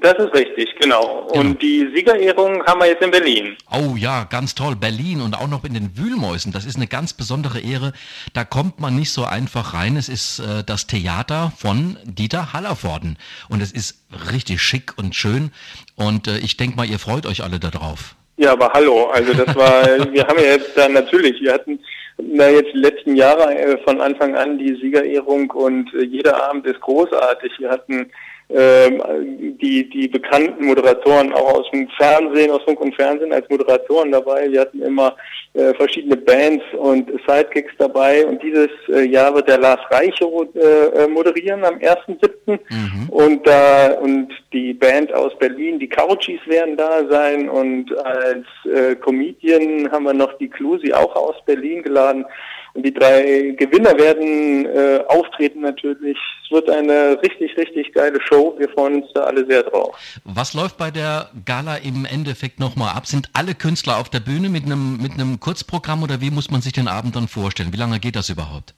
Das 0.00 0.14
ist 0.18 0.34
richtig, 0.34 0.74
genau. 0.78 1.26
genau. 1.26 1.40
Und 1.40 1.62
die 1.62 1.88
Siegerehrung 1.94 2.62
haben 2.66 2.80
wir 2.80 2.88
jetzt 2.88 3.02
in 3.02 3.10
Berlin. 3.10 3.56
Oh 3.72 3.96
ja, 3.96 4.24
ganz 4.24 4.54
toll. 4.54 4.76
Berlin 4.76 5.22
und 5.22 5.34
auch 5.34 5.48
noch 5.48 5.64
in 5.64 5.72
den 5.72 5.96
Wühlmäusen. 5.96 6.52
Das 6.52 6.66
ist 6.66 6.76
eine 6.76 6.86
ganz 6.86 7.14
besondere 7.14 7.60
Ehre. 7.60 7.92
Da 8.34 8.44
kommt 8.44 8.80
man 8.80 8.96
nicht 8.96 9.12
so 9.12 9.24
einfach 9.24 9.72
rein. 9.72 9.96
Es 9.96 10.10
ist 10.10 10.40
äh, 10.40 10.62
das 10.64 10.86
Theater 10.86 11.52
von 11.56 11.96
Dieter 12.04 12.52
Hallervorden. 12.52 13.16
Und 13.48 13.62
es 13.62 13.72
ist 13.72 14.04
richtig 14.30 14.60
schick 14.60 14.92
und 14.98 15.14
schön. 15.14 15.52
Und 15.96 16.28
äh, 16.28 16.38
ich 16.38 16.58
denke 16.58 16.76
mal, 16.76 16.86
ihr 16.88 16.98
freut 16.98 17.24
euch 17.24 17.42
alle 17.42 17.58
darauf. 17.58 18.14
Ja, 18.36 18.52
aber 18.52 18.70
hallo. 18.74 19.06
Also 19.06 19.32
das 19.32 19.56
war, 19.56 19.86
wir 20.12 20.26
haben 20.26 20.38
ja 20.38 20.52
jetzt 20.52 20.76
da 20.76 20.88
natürlich, 20.88 21.40
wir 21.40 21.54
hatten 21.54 21.80
na, 22.18 22.50
jetzt 22.50 22.74
die 22.74 22.78
letzten 22.78 23.16
Jahre 23.16 23.54
äh, 23.56 23.78
von 23.84 24.00
Anfang 24.00 24.36
an 24.36 24.58
die 24.58 24.74
Siegerehrung 24.74 25.50
und 25.50 25.94
äh, 25.94 26.04
jeder 26.04 26.48
Abend 26.48 26.66
ist 26.66 26.80
großartig. 26.80 27.52
Wir 27.58 27.70
hatten 27.70 28.10
die, 28.50 29.90
die 29.90 30.08
bekannten 30.08 30.64
Moderatoren 30.64 31.34
auch 31.34 31.58
aus 31.58 31.70
dem 31.70 31.86
Fernsehen, 31.98 32.50
aus 32.50 32.62
Funk 32.62 32.80
und 32.80 32.94
Fernsehen 32.94 33.32
als 33.32 33.48
Moderatoren 33.50 34.10
dabei. 34.10 34.50
Wir 34.50 34.62
hatten 34.62 34.80
immer 34.80 35.16
äh, 35.52 35.74
verschiedene 35.74 36.16
Bands 36.16 36.64
und 36.78 37.10
Sidekicks 37.26 37.72
dabei 37.78 38.24
und 38.26 38.42
dieses 38.42 38.70
äh, 38.88 39.04
Jahr 39.04 39.34
wird 39.34 39.48
der 39.48 39.58
Lars 39.58 39.80
Reiche 39.90 40.24
äh, 40.24 41.06
moderieren 41.08 41.64
am 41.64 41.76
1.7. 41.76 42.28
Mhm. 42.46 43.08
und 43.10 43.46
da 43.46 43.92
und 43.94 44.32
die 44.52 44.72
Band 44.72 45.12
aus 45.12 45.36
Berlin, 45.38 45.78
die 45.78 45.88
Couchies 45.88 46.40
werden 46.46 46.76
da 46.76 47.06
sein 47.10 47.48
und 47.50 47.94
als 47.98 48.46
äh, 48.64 48.94
Comedian 48.96 49.90
haben 49.90 50.04
wir 50.04 50.14
noch 50.14 50.32
die 50.38 50.48
Clusi 50.48 50.92
auch 50.92 51.14
aus 51.14 51.36
Berlin 51.44 51.82
geladen. 51.82 52.24
Die 52.84 52.94
drei 52.94 53.54
Gewinner 53.56 53.98
werden 53.98 54.66
äh, 54.66 55.00
auftreten 55.08 55.60
natürlich. 55.60 56.16
Es 56.44 56.50
wird 56.50 56.70
eine 56.70 57.20
richtig, 57.22 57.56
richtig 57.56 57.92
geile 57.92 58.20
Show. 58.20 58.54
Wir 58.58 58.68
freuen 58.68 59.02
uns 59.02 59.12
da 59.14 59.22
alle 59.22 59.44
sehr 59.46 59.64
drauf. 59.64 59.96
Was 60.24 60.54
läuft 60.54 60.76
bei 60.76 60.90
der 60.90 61.30
Gala 61.44 61.76
im 61.76 62.04
Endeffekt 62.04 62.60
nochmal 62.60 62.94
ab? 62.94 63.06
Sind 63.06 63.30
alle 63.32 63.54
Künstler 63.54 63.98
auf 63.98 64.08
der 64.08 64.20
Bühne 64.20 64.48
mit 64.48 64.64
einem, 64.64 64.98
mit 65.02 65.12
einem 65.12 65.40
Kurzprogramm 65.40 66.02
oder 66.02 66.20
wie 66.20 66.30
muss 66.30 66.50
man 66.50 66.62
sich 66.62 66.72
den 66.72 66.88
Abend 66.88 67.16
dann 67.16 67.26
vorstellen? 67.26 67.72
Wie 67.72 67.78
lange 67.78 67.98
geht 67.98 68.16
das 68.16 68.28
überhaupt? 68.28 68.74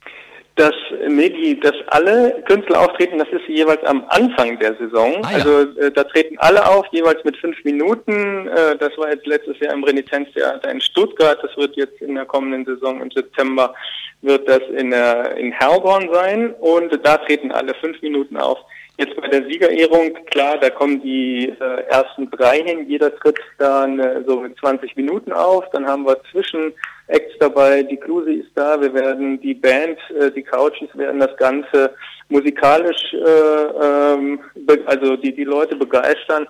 Dass, 0.60 0.74
nee, 1.08 1.30
die, 1.30 1.58
dass 1.58 1.74
alle 1.86 2.42
Künstler 2.46 2.80
auftreten, 2.80 3.18
das 3.18 3.28
ist 3.30 3.48
jeweils 3.48 3.82
am 3.84 4.04
Anfang 4.08 4.58
der 4.58 4.76
Saison. 4.76 5.22
Ah, 5.22 5.30
ja. 5.30 5.36
Also 5.36 5.60
äh, 5.80 5.90
da 5.90 6.04
treten 6.04 6.36
alle 6.38 6.66
auf, 6.68 6.86
jeweils 6.92 7.24
mit 7.24 7.36
fünf 7.38 7.56
Minuten. 7.64 8.46
Äh, 8.48 8.76
das 8.76 8.96
war 8.98 9.10
jetzt 9.10 9.26
letztes 9.26 9.58
Jahr 9.60 9.72
im 9.72 9.82
Renitenztheater 9.84 10.70
in 10.70 10.82
Stuttgart. 10.82 11.38
Das 11.42 11.56
wird 11.56 11.76
jetzt 11.76 12.02
in 12.02 12.14
der 12.14 12.26
kommenden 12.26 12.66
Saison 12.66 13.00
im 13.00 13.10
September 13.10 13.74
wird 14.22 14.46
das 14.46 14.60
in, 14.76 14.90
der, 14.90 15.34
in 15.38 15.50
Herborn 15.50 16.10
sein 16.12 16.52
und 16.60 16.92
da 17.02 17.16
treten 17.16 17.52
alle 17.52 17.72
fünf 17.74 18.02
Minuten 18.02 18.36
auf. 18.36 18.58
Jetzt 19.00 19.16
bei 19.16 19.28
der 19.28 19.46
Siegerehrung, 19.46 20.12
klar, 20.26 20.58
da 20.58 20.68
kommen 20.68 21.00
die 21.00 21.48
äh, 21.48 21.84
ersten 21.88 22.30
drei 22.32 22.58
hin. 22.58 22.86
Jeder 22.86 23.16
tritt 23.16 23.38
dann 23.56 23.98
äh, 23.98 24.22
so 24.26 24.40
mit 24.40 24.58
20 24.58 24.94
Minuten 24.94 25.32
auf. 25.32 25.64
Dann 25.72 25.86
haben 25.86 26.04
wir 26.04 26.20
Zwischenacts 26.30 27.38
dabei. 27.38 27.82
Die 27.82 27.96
Klusi 27.96 28.42
ist 28.44 28.50
da. 28.54 28.78
Wir 28.78 28.92
werden 28.92 29.40
die 29.40 29.54
Band, 29.54 29.98
äh, 30.10 30.30
die 30.30 30.42
Couches 30.42 30.90
werden 30.92 31.18
das 31.18 31.34
Ganze 31.38 31.94
musikalisch, 32.28 33.14
äh, 33.14 33.22
ähm, 33.22 34.40
also 34.84 35.16
die, 35.16 35.34
die 35.34 35.44
Leute 35.44 35.76
begeistern. 35.76 36.46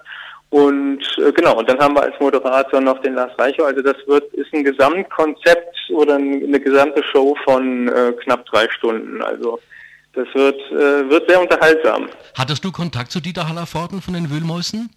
Und 0.49 1.03
äh, 1.19 1.31
genau, 1.31 1.57
und 1.57 1.71
dann 1.71 1.79
haben 1.79 1.95
wir 1.95 2.03
als 2.03 2.19
Moderator 2.19 2.81
noch 2.81 3.01
den 3.03 3.15
Lars 3.15 3.39
Reicher. 3.39 3.67
Also 3.67 3.81
das 3.81 3.97
wird 4.09 4.25
ist 4.35 4.53
ein 4.53 4.65
Gesamtkonzept 4.65 5.77
oder 5.91 6.17
eine 6.17 6.59
gesamte 6.59 7.05
Show 7.05 7.37
von 7.45 7.87
äh, 7.87 8.11
knapp 8.25 8.45
drei 8.47 8.69
Stunden. 8.71 9.23
Also 9.23 9.61
das 10.13 10.27
wird, 10.35 10.61
äh, 10.73 11.09
wird 11.09 11.29
sehr 11.29 11.41
unterhaltsam. 11.41 12.09
Hattest 12.37 12.65
du 12.65 12.73
Kontakt 12.73 13.13
zu 13.13 13.21
Dieter 13.21 13.49
Hallervorden 13.49 14.03
von 14.03 14.15
den 14.15 14.31
Wühlmäusen? 14.31 14.91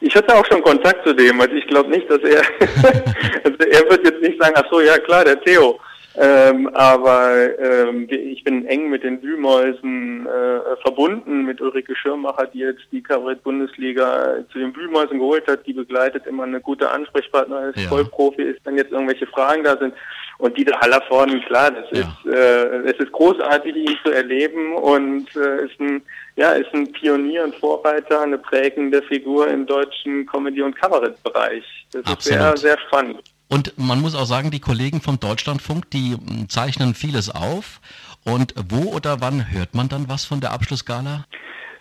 Ich 0.00 0.14
hatte 0.14 0.34
auch 0.34 0.46
schon 0.46 0.62
Kontakt 0.62 1.06
zu 1.06 1.14
dem, 1.14 1.40
also 1.40 1.54
ich 1.54 1.66
glaube 1.66 1.90
nicht, 1.90 2.08
dass 2.10 2.20
er, 2.20 2.40
also 3.44 3.58
er 3.58 3.90
wird 3.90 4.04
jetzt 4.04 4.22
nicht 4.22 4.40
sagen, 4.40 4.54
ach 4.56 4.66
so, 4.70 4.80
ja 4.80 4.98
klar, 4.98 5.24
der 5.24 5.40
Theo. 5.40 5.78
Ähm, 6.20 6.68
aber 6.74 7.58
ähm, 7.60 8.08
ich 8.10 8.42
bin 8.42 8.66
eng 8.66 8.90
mit 8.90 9.04
den 9.04 9.22
Wühlmäusen 9.22 10.26
äh, 10.26 10.76
verbunden, 10.82 11.44
mit 11.44 11.60
Ulrike 11.60 11.94
Schirmacher, 11.94 12.46
die 12.46 12.58
jetzt 12.58 12.82
die 12.90 13.02
Kabarett-Bundesliga 13.02 14.38
zu 14.50 14.58
den 14.58 14.74
Wühlmäusen 14.74 15.18
geholt 15.20 15.46
hat. 15.46 15.64
Die 15.66 15.74
begleitet 15.74 16.26
immer 16.26 16.42
eine 16.42 16.60
gute 16.60 16.90
Ansprechpartner, 16.90 17.68
ist 17.68 17.78
ja. 17.78 17.88
Vollprofi 17.88 18.42
ist, 18.42 18.58
wenn 18.64 18.76
jetzt 18.76 18.90
irgendwelche 18.90 19.28
Fragen 19.28 19.62
da 19.62 19.76
sind. 19.76 19.94
Und 20.38 20.56
Dieter 20.56 20.78
Hallervorden, 20.80 21.40
klar, 21.46 21.72
das 21.72 21.86
ja. 21.90 22.00
ist 22.00 22.32
äh, 22.32 22.90
es 22.90 22.98
ist 22.98 23.10
großartig, 23.10 23.74
ihn 23.74 23.96
zu 24.04 24.12
erleben 24.12 24.76
und 24.76 25.26
äh, 25.34 25.64
ist 25.64 25.80
ein 25.80 26.00
ja 26.36 26.52
ist 26.52 26.72
ein 26.72 26.90
Pionier 26.92 27.42
und 27.44 27.56
Vorreiter, 27.56 28.22
eine 28.22 28.38
prägende 28.38 29.02
Figur 29.02 29.48
im 29.48 29.66
deutschen 29.66 30.26
Comedy- 30.26 30.62
und 30.62 30.76
Kabarettbereich. 30.76 31.64
Das 31.90 32.04
Absolut. 32.04 32.18
ist 32.18 32.24
sehr 32.24 32.56
sehr 32.56 32.78
spannend. 32.86 33.20
Und 33.48 33.72
man 33.78 34.00
muss 34.00 34.14
auch 34.14 34.26
sagen, 34.26 34.50
die 34.50 34.60
Kollegen 34.60 35.00
vom 35.00 35.18
Deutschlandfunk, 35.18 35.90
die 35.90 36.16
zeichnen 36.48 36.94
vieles 36.94 37.30
auf. 37.30 37.80
Und 38.24 38.54
wo 38.68 38.92
oder 38.92 39.20
wann 39.20 39.50
hört 39.50 39.74
man 39.74 39.88
dann 39.88 40.08
was 40.08 40.24
von 40.24 40.40
der 40.40 40.52
Abschlussgala? 40.52 41.24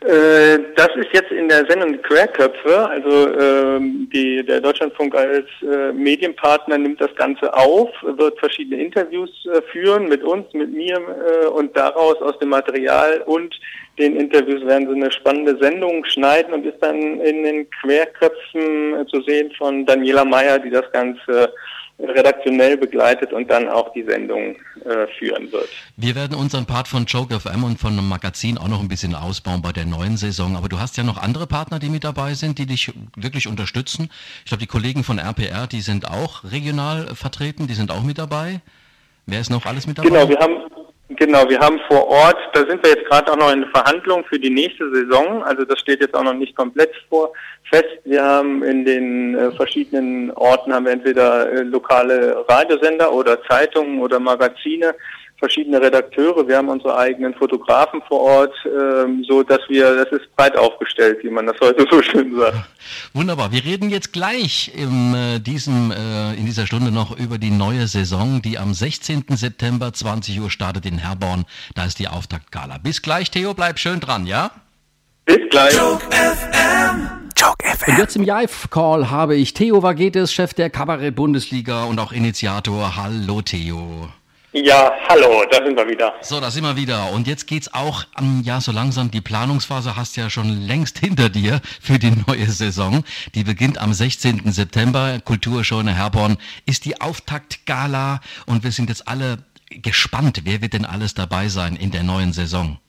Äh, 0.02 0.60
das 0.76 0.90
ist 0.96 1.10
jetzt 1.12 1.32
in 1.32 1.50
der 1.50 1.66
Sendung 1.66 2.00
Querköpfe. 2.04 2.88
Also 2.88 3.34
ähm, 3.40 4.08
die, 4.14 4.46
der 4.46 4.62
Deutschlandfunk 4.62 5.16
als 5.16 5.48
äh, 5.64 5.92
Medienpartner 5.92 6.78
nimmt 6.78 7.02
das 7.02 7.14
Ganze 7.16 7.52
auf, 7.54 7.90
wird 8.04 8.38
verschiedene 8.40 8.82
Interviews 8.84 9.30
äh, 9.52 9.62
führen 9.72 10.08
mit 10.08 10.24
uns, 10.24 10.46
mit 10.54 10.72
mir 10.72 10.98
äh, 10.98 11.48
und 11.48 11.76
daraus 11.76 12.22
aus 12.22 12.38
dem 12.38 12.50
Material 12.50 13.24
und 13.26 13.60
den 13.98 14.16
Interviews 14.16 14.64
werden 14.68 14.88
sie 14.88 14.96
eine 14.96 15.12
spannende 15.12 15.58
Sendung 15.60 16.06
schneiden 16.06 16.54
und 16.54 16.66
ist 16.66 16.82
dann 16.82 17.20
in 17.22 17.44
den 17.44 17.68
Querköpfen 17.82 18.94
äh, 18.94 19.06
zu 19.08 19.22
sehen 19.24 19.52
von 19.58 19.84
Daniela 19.88 20.24
Meyer, 20.24 20.60
die 20.60 20.70
das 20.70 20.92
Ganze 20.92 21.52
redaktionell 22.00 22.78
begleitet 22.78 23.34
und 23.34 23.50
dann 23.50 23.68
auch 23.68 23.92
die 23.94 24.04
Sendung 24.04 24.56
äh, 24.86 25.08
führen 25.18 25.52
wird. 25.52 25.68
Wir 25.96 26.16
werden 26.16 26.38
unseren 26.38 26.66
Part 26.66 26.88
von 26.88 27.06
Joke 27.06 27.40
FM 27.40 27.64
und 27.64 27.80
von 27.80 27.94
einem 27.94 28.08
Magazin 28.08 28.58
auch 28.58 28.68
noch 28.68 28.82
ein 28.82 28.88
bisschen 28.88 29.16
ausbauen 29.16 29.62
bei 29.62 29.72
der 29.72 29.86
neuen 29.86 30.18
Saison. 30.18 30.56
Aber 30.56 30.70
du 30.70 30.80
hast 30.80 30.98
ja 30.98 31.04
noch 31.04 31.18
andere 31.18 31.48
Partner, 31.48 31.80
die 31.80 31.90
mit 31.90 32.04
dabei 32.04 32.36
sind, 32.36 32.60
die 32.60 32.68
dich 32.68 32.92
wirklich 33.16 33.48
unterstützen. 33.48 34.10
Ich 34.44 34.50
glaube, 34.50 34.62
die 34.62 34.68
Kollegen 34.68 35.04
von 35.04 35.18
RPR, 35.18 35.68
die 35.68 35.82
sind 35.82 36.10
auch 36.10 36.44
regional 36.44 37.08
vertreten, 37.16 37.68
die 37.68 37.74
sind 37.74 37.92
auch 37.92 38.04
mit 38.04 38.18
dabei. 38.20 38.62
Wer 39.26 39.42
ist 39.42 39.50
noch 39.50 39.66
alles 39.66 39.88
mit 39.88 39.98
dabei? 39.98 40.10
Genau, 40.10 40.30
wir 40.30 40.40
haben 40.40 40.67
Genau, 41.20 41.50
wir 41.50 41.60
haben 41.60 41.80
vor 41.88 42.08
Ort, 42.08 42.38
da 42.54 42.60
sind 42.60 42.84
wir 42.84 42.92
jetzt 42.92 43.06
gerade 43.10 43.32
auch 43.32 43.38
noch 43.38 43.52
in 43.52 43.66
Verhandlungen 43.74 44.24
für 44.26 44.40
die 44.40 44.52
nächste 44.52 44.88
Saison. 44.94 45.42
Also 45.44 45.66
das 45.66 45.80
steht 45.80 46.00
jetzt 46.00 46.14
auch 46.14 46.24
noch 46.24 46.36
nicht 46.36 46.56
komplett 46.56 46.92
vor 47.10 47.34
fest. 47.72 47.90
Wir 48.06 48.24
haben 48.24 48.62
in 48.64 48.86
den 48.86 49.34
äh, 49.36 49.52
verschiedenen 49.54 50.30
Orten 50.34 50.72
haben 50.72 50.86
wir 50.86 50.92
entweder 50.92 51.52
äh, 51.52 51.64
lokale 51.64 52.46
Radiosender 52.48 53.12
oder 53.12 53.42
Zeitungen 53.46 54.00
oder 54.00 54.20
Magazine, 54.20 54.94
verschiedene 55.38 55.82
Redakteure. 55.82 56.48
Wir 56.48 56.58
haben 56.58 56.70
unsere 56.70 56.98
eigenen 56.98 57.34
Fotografen 57.34 58.02
vor 58.08 58.22
Ort, 58.22 58.54
ähm, 58.66 59.24
so 59.28 59.44
dass 59.44 59.60
wir, 59.70 60.04
das 60.04 60.12
ist 60.20 60.36
breit 60.36 60.58
aufgestellt, 60.58 61.20
wie 61.24 61.30
man 61.30 61.46
das 61.46 61.58
heute 61.62 61.86
so 61.90 62.02
schön 62.02 62.36
sagt. 62.36 62.58
Wunderbar. 63.14 63.52
Wir 63.52 63.64
reden 63.64 63.90
jetzt 63.90 64.14
gleich 64.14 64.72
in, 64.76 65.14
äh, 65.14 65.40
diesem, 65.40 65.92
äh, 65.92 66.34
in 66.34 66.46
dieser 66.46 66.66
Stunde 66.66 66.92
noch 66.92 67.18
über 67.18 67.38
die 67.38 67.52
neue 67.52 67.88
Saison, 67.88 68.42
die 68.42 68.58
am 68.58 68.74
16. 68.74 69.26
September 69.36 69.94
20 69.94 70.40
Uhr 70.40 70.50
startet 70.50 70.86
in 70.86 70.98
Herborn. 70.98 71.46
Da 71.76 71.86
ist 71.86 72.00
die 72.00 72.08
Auftaktgala. 72.08 72.80
Bis 72.80 73.02
gleich, 73.02 73.30
Theo, 73.32 73.54
bleib 73.54 73.80
schön 73.80 74.00
dran, 74.00 74.26
ja? 74.26 74.52
Bis 75.26 75.40
gleich. 75.50 75.74
Joke 77.38 77.64
FM. 77.64 77.92
Und 77.92 77.98
jetzt 78.00 78.16
im 78.16 78.24
Live-Call 78.24 79.12
habe 79.12 79.36
ich 79.36 79.54
Theo 79.54 79.84
Vagetes, 79.84 80.34
Chef 80.34 80.56
der 80.56 80.72
Kabarett-Bundesliga 80.72 81.84
und 81.84 82.00
auch 82.00 82.12
Initiator. 82.12 82.96
Hallo, 82.96 83.42
Theo. 83.42 84.10
Ja, 84.64 84.92
hallo, 85.08 85.44
da 85.52 85.64
sind 85.64 85.78
wir 85.78 85.88
wieder. 85.88 86.16
So, 86.22 86.40
da 86.40 86.50
sind 86.50 86.64
wir 86.64 86.76
wieder. 86.76 87.12
Und 87.12 87.28
jetzt 87.28 87.46
geht's 87.46 87.72
auch, 87.74 88.06
um, 88.20 88.42
ja, 88.44 88.60
so 88.60 88.72
langsam, 88.72 89.12
die 89.12 89.22
Planungsphase 89.22 89.96
hast 89.96 90.18
du 90.18 90.22
ja 90.22 90.30
schon 90.32 90.66
längst 90.66 90.98
hinter 91.00 91.30
dir 91.30 91.62
für 91.80 92.00
die 92.00 92.12
neue 92.28 92.48
Saison. 92.48 93.04
Die 93.36 93.44
beginnt 93.44 93.78
am 93.78 93.94
16. 93.94 94.52
September. 94.52 95.20
Kulturshow 95.24 95.80
in 95.80 95.88
Herborn 95.88 96.38
ist 96.66 96.86
die 96.86 97.00
Auftaktgala 97.00 98.20
und 98.48 98.64
wir 98.64 98.72
sind 98.72 98.90
jetzt 98.90 99.08
alle 99.08 99.38
gespannt, 99.70 100.42
wer 100.46 100.62
wird 100.62 100.74
denn 100.74 100.86
alles 100.86 101.14
dabei 101.14 101.50
sein 101.50 101.76
in 101.76 101.92
der 101.92 102.04
neuen 102.04 102.34
Saison? 102.34 102.80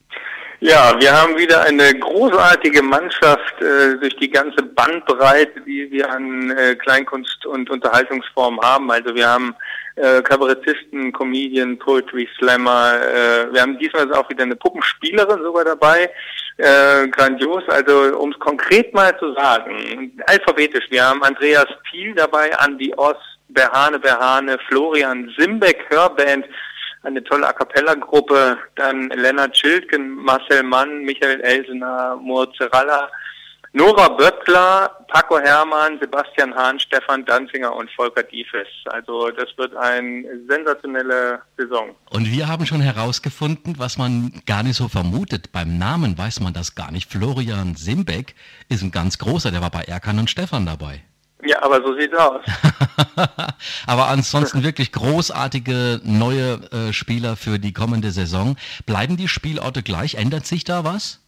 Ja, 0.60 0.92
wir 0.98 1.12
haben 1.12 1.38
wieder 1.38 1.62
eine 1.62 1.94
großartige 1.94 2.82
Mannschaft 2.82 3.62
äh, 3.62 3.96
durch 3.96 4.16
die 4.16 4.28
ganze 4.28 4.60
Bandbreite, 4.60 5.60
die 5.60 5.88
wir 5.92 6.10
an 6.10 6.50
äh, 6.50 6.74
Kleinkunst 6.74 7.46
und 7.46 7.70
Unterhaltungsformen 7.70 8.60
haben. 8.60 8.90
Also 8.90 9.14
wir 9.14 9.28
haben 9.28 9.54
äh, 9.94 10.20
Kabarettisten, 10.20 11.12
Comedian, 11.12 11.78
Poetry 11.78 12.28
Slammer. 12.38 12.94
Äh, 12.94 13.52
wir 13.52 13.62
haben 13.62 13.78
diesmal 13.78 14.12
auch 14.14 14.28
wieder 14.30 14.42
eine 14.42 14.56
Puppenspielerin 14.56 15.44
sogar 15.44 15.64
dabei. 15.64 16.10
Äh, 16.56 17.06
grandios. 17.06 17.62
Also 17.68 18.18
um 18.18 18.32
es 18.32 18.38
konkret 18.40 18.92
mal 18.92 19.16
zu 19.20 19.34
sagen, 19.34 20.10
alphabetisch. 20.26 20.86
Wir 20.90 21.04
haben 21.04 21.22
Andreas 21.22 21.68
Piel 21.88 22.16
dabei, 22.16 22.50
Andy 22.64 22.92
Oss, 22.96 23.16
Berhane 23.48 24.00
Berhane, 24.00 24.58
Florian 24.68 25.32
Simbeck, 25.38 25.86
Hörband, 25.88 26.46
eine 27.02 27.22
tolle 27.24 27.46
A 27.46 27.52
Cappella-Gruppe, 27.52 28.58
dann 28.76 29.08
Lennart 29.10 29.56
Schildgen, 29.56 30.16
Marcel 30.16 30.62
Mann, 30.62 31.04
Michael 31.04 31.40
Elsener, 31.40 32.16
Mozzarella, 32.16 33.08
Nora 33.72 34.08
Böttler, 34.08 34.90
Paco 35.08 35.38
Hermann, 35.38 35.98
Sebastian 36.00 36.54
Hahn, 36.54 36.80
Stefan 36.80 37.24
Danzinger 37.24 37.74
und 37.74 37.90
Volker 37.92 38.22
Diefes. 38.22 38.66
Also 38.86 39.30
das 39.30 39.46
wird 39.56 39.76
eine 39.76 40.24
sensationelle 40.48 41.42
Saison. 41.56 41.94
Und 42.10 42.32
wir 42.32 42.48
haben 42.48 42.64
schon 42.64 42.80
herausgefunden, 42.80 43.78
was 43.78 43.98
man 43.98 44.32
gar 44.46 44.62
nicht 44.62 44.76
so 44.76 44.88
vermutet. 44.88 45.52
Beim 45.52 45.78
Namen 45.78 46.16
weiß 46.16 46.40
man 46.40 46.54
das 46.54 46.74
gar 46.74 46.90
nicht. 46.90 47.10
Florian 47.10 47.74
Simbeck 47.76 48.34
ist 48.68 48.82
ein 48.82 48.90
ganz 48.90 49.18
großer, 49.18 49.50
der 49.50 49.60
war 49.60 49.70
bei 49.70 49.82
Erkan 49.82 50.18
und 50.18 50.30
Stefan 50.30 50.64
dabei. 50.64 51.02
Ja, 51.44 51.62
aber 51.62 51.82
so 51.82 51.98
sieht's 51.98 52.16
aus. 52.16 52.44
aber 53.86 54.08
ansonsten 54.08 54.64
wirklich 54.64 54.92
großartige 54.92 56.00
neue 56.02 56.60
äh, 56.72 56.92
Spieler 56.92 57.36
für 57.36 57.58
die 57.58 57.72
kommende 57.72 58.10
Saison. 58.10 58.56
Bleiben 58.86 59.16
die 59.16 59.28
Spielorte 59.28 59.82
gleich? 59.82 60.16
Ändert 60.16 60.46
sich 60.46 60.64
da 60.64 60.84
was? 60.84 61.20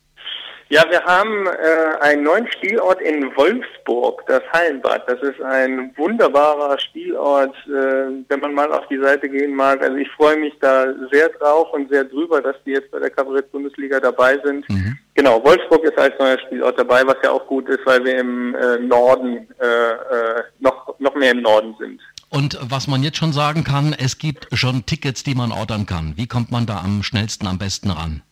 Ja, 0.72 0.84
wir 0.88 1.02
haben 1.04 1.48
äh, 1.48 2.00
einen 2.00 2.22
neuen 2.22 2.50
Spielort 2.52 3.00
in 3.00 3.24
Wolfsburg, 3.36 4.24
das 4.28 4.42
Hallenbad. 4.52 5.02
Das 5.08 5.20
ist 5.20 5.42
ein 5.42 5.92
wunderbarer 5.96 6.78
Spielort, 6.78 7.56
äh, 7.66 8.22
wenn 8.28 8.40
man 8.40 8.54
mal 8.54 8.72
auf 8.72 8.86
die 8.86 8.98
Seite 8.98 9.28
gehen 9.28 9.52
mag. 9.52 9.82
Also 9.82 9.96
ich 9.96 10.08
freue 10.12 10.36
mich 10.36 10.54
da 10.60 10.86
sehr 11.10 11.28
drauf 11.30 11.72
und 11.72 11.90
sehr 11.90 12.04
drüber, 12.04 12.40
dass 12.40 12.54
die 12.64 12.70
jetzt 12.70 12.92
bei 12.92 13.00
der 13.00 13.10
Kabarett-Bundesliga 13.10 13.98
dabei 13.98 14.38
sind. 14.44 14.68
Mhm. 14.70 14.96
Genau, 15.14 15.42
Wolfsburg 15.44 15.84
ist 15.84 15.98
als 15.98 16.18
neuer 16.18 16.38
Spielort 16.38 16.78
dabei, 16.78 17.06
was 17.06 17.16
ja 17.22 17.30
auch 17.30 17.46
gut 17.46 17.68
ist, 17.68 17.84
weil 17.84 18.02
wir 18.04 18.18
im 18.18 18.54
äh, 18.54 18.78
Norden 18.78 19.46
äh, 19.60 19.66
äh, 19.66 20.42
noch, 20.60 20.98
noch 20.98 21.14
mehr 21.14 21.32
im 21.32 21.42
Norden 21.42 21.74
sind. 21.78 22.00
Und 22.30 22.58
was 22.62 22.86
man 22.86 23.02
jetzt 23.02 23.18
schon 23.18 23.32
sagen 23.32 23.64
kann, 23.64 23.94
es 23.98 24.18
gibt 24.18 24.46
schon 24.52 24.86
Tickets, 24.86 25.24
die 25.24 25.34
man 25.34 25.50
ordern 25.50 25.84
kann. 25.84 26.12
Wie 26.16 26.28
kommt 26.28 26.52
man 26.52 26.64
da 26.64 26.78
am 26.78 27.02
schnellsten, 27.02 27.48
am 27.48 27.58
besten 27.58 27.90
ran? 27.90 28.22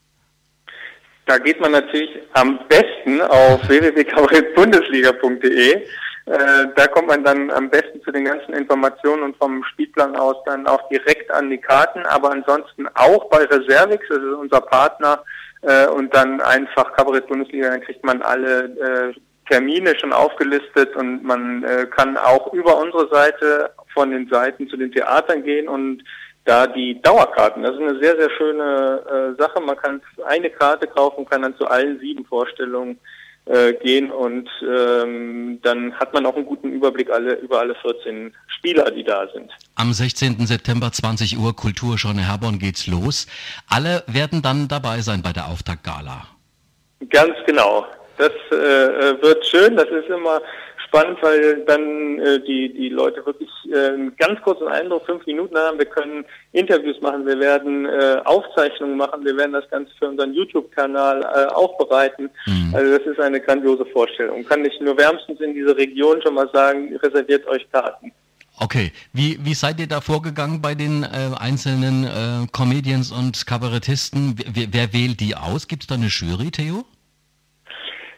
Da 1.26 1.38
geht 1.38 1.60
man 1.60 1.72
natürlich 1.72 2.10
am 2.34 2.60
besten 2.68 3.20
auf 3.22 3.60
www.bundesliga.de. 3.68 5.82
Äh, 6.28 6.68
da 6.76 6.86
kommt 6.86 7.08
man 7.08 7.24
dann 7.24 7.50
am 7.50 7.68
besten 7.70 8.00
zu 8.02 8.12
den 8.12 8.26
ganzen 8.26 8.54
Informationen 8.54 9.24
und 9.24 9.36
vom 9.36 9.64
Spielplan 9.64 10.14
aus 10.14 10.36
dann 10.46 10.64
auch 10.66 10.88
direkt 10.90 11.30
an 11.30 11.50
die 11.50 11.58
Karten, 11.58 12.06
aber 12.06 12.30
ansonsten 12.30 12.86
auch 12.94 13.28
bei 13.30 13.44
Reservix, 13.44 14.06
das 14.08 14.18
ist 14.18 14.34
unser 14.34 14.60
Partner, 14.60 15.24
äh, 15.62 15.86
und 15.88 16.14
dann 16.14 16.40
einfach 16.40 16.92
Kabarett 16.92 17.26
Bundesliga, 17.26 17.70
dann 17.70 17.80
kriegt 17.80 18.04
man 18.04 18.22
alle 18.22 18.64
äh, 18.64 19.14
Termine 19.48 19.98
schon 19.98 20.12
aufgelistet 20.12 20.94
und 20.96 21.24
man 21.24 21.64
äh, 21.64 21.86
kann 21.86 22.16
auch 22.16 22.52
über 22.52 22.78
unsere 22.78 23.08
Seite 23.08 23.70
von 23.94 24.10
den 24.10 24.28
Seiten 24.28 24.68
zu 24.68 24.76
den 24.76 24.92
Theatern 24.92 25.42
gehen 25.42 25.68
und 25.68 26.02
da 26.44 26.66
die 26.66 27.00
Dauerkarten. 27.02 27.62
Das 27.62 27.74
ist 27.74 27.80
eine 27.80 27.98
sehr, 27.98 28.16
sehr 28.16 28.30
schöne 28.30 29.34
äh, 29.36 29.40
Sache. 29.40 29.60
Man 29.60 29.76
kann 29.76 30.00
eine 30.26 30.50
Karte 30.50 30.86
kaufen, 30.86 31.26
kann 31.26 31.42
dann 31.42 31.56
zu 31.56 31.66
allen 31.66 31.98
sieben 32.00 32.24
Vorstellungen 32.24 32.98
äh, 33.48 33.72
gehen 33.74 34.10
und 34.10 34.48
ähm, 34.62 35.58
dann 35.62 35.94
hat 35.94 36.12
man 36.12 36.26
auch 36.26 36.36
einen 36.36 36.46
guten 36.46 36.70
Überblick 36.70 37.10
alle, 37.10 37.34
über 37.36 37.60
alle 37.60 37.74
14 37.76 38.34
Spieler, 38.46 38.90
die 38.90 39.04
da 39.04 39.26
sind. 39.32 39.50
Am 39.74 39.92
16. 39.92 40.46
September 40.46 40.92
20 40.92 41.38
Uhr 41.38 41.56
Kulturschau 41.56 42.12
Herborn 42.12 42.58
geht's 42.58 42.86
los. 42.86 43.26
Alle 43.68 44.04
werden 44.06 44.42
dann 44.42 44.68
dabei 44.68 45.00
sein 45.00 45.22
bei 45.22 45.32
der 45.32 45.46
Auftaktgala. 45.46 46.26
Ganz 47.10 47.34
genau. 47.46 47.86
Das 48.18 48.32
äh, 48.50 48.56
äh 48.56 49.22
wird 49.22 49.46
schön. 49.46 49.76
Das 49.76 49.88
ist 49.88 50.08
immer 50.08 50.40
spannend, 50.88 51.18
weil 51.22 51.64
dann 51.64 52.18
äh, 52.18 52.40
die, 52.40 52.72
die 52.72 52.88
Leute 52.88 53.24
wirklich 53.24 53.50
äh, 53.72 53.88
einen 53.88 54.16
ganz 54.16 54.40
kurzen 54.42 54.68
Eindruck, 54.68 55.06
fünf 55.06 55.24
Minuten 55.26 55.56
haben. 55.56 55.78
Wir 55.78 55.86
können 55.86 56.24
Interviews 56.52 57.00
machen, 57.00 57.26
wir 57.26 57.38
werden 57.38 57.86
äh, 57.86 58.20
Aufzeichnungen 58.24 58.96
machen, 58.96 59.24
wir 59.24 59.36
werden 59.36 59.52
das 59.52 59.68
Ganze 59.70 59.92
für 59.98 60.08
unseren 60.08 60.32
YouTube-Kanal 60.34 61.22
äh, 61.22 61.52
aufbereiten. 61.54 62.30
Mhm. 62.46 62.74
Also 62.74 62.98
das 62.98 63.06
ist 63.06 63.20
eine 63.20 63.40
grandiose 63.40 63.86
Vorstellung. 63.86 64.44
Kann 64.44 64.64
ich 64.64 64.78
nur 64.80 64.96
wärmstens 64.98 65.40
in 65.40 65.54
dieser 65.54 65.76
Region 65.76 66.20
schon 66.22 66.34
mal 66.34 66.48
sagen, 66.52 66.96
reserviert 66.96 67.46
euch 67.46 67.70
Karten. 67.70 68.12
Okay, 68.60 68.90
wie, 69.12 69.38
wie 69.44 69.54
seid 69.54 69.78
ihr 69.78 69.86
da 69.86 70.00
vorgegangen 70.00 70.60
bei 70.60 70.74
den 70.74 71.04
äh, 71.04 71.30
einzelnen 71.38 72.04
äh, 72.04 72.46
Comedians 72.50 73.12
und 73.12 73.46
Kabarettisten? 73.46 74.34
Wer, 74.52 74.66
wer 74.72 74.92
wählt 74.92 75.20
die 75.20 75.36
aus? 75.36 75.68
Gibt 75.68 75.84
es 75.84 75.86
da 75.86 75.94
eine 75.94 76.06
Jury, 76.08 76.50
Theo? 76.50 76.84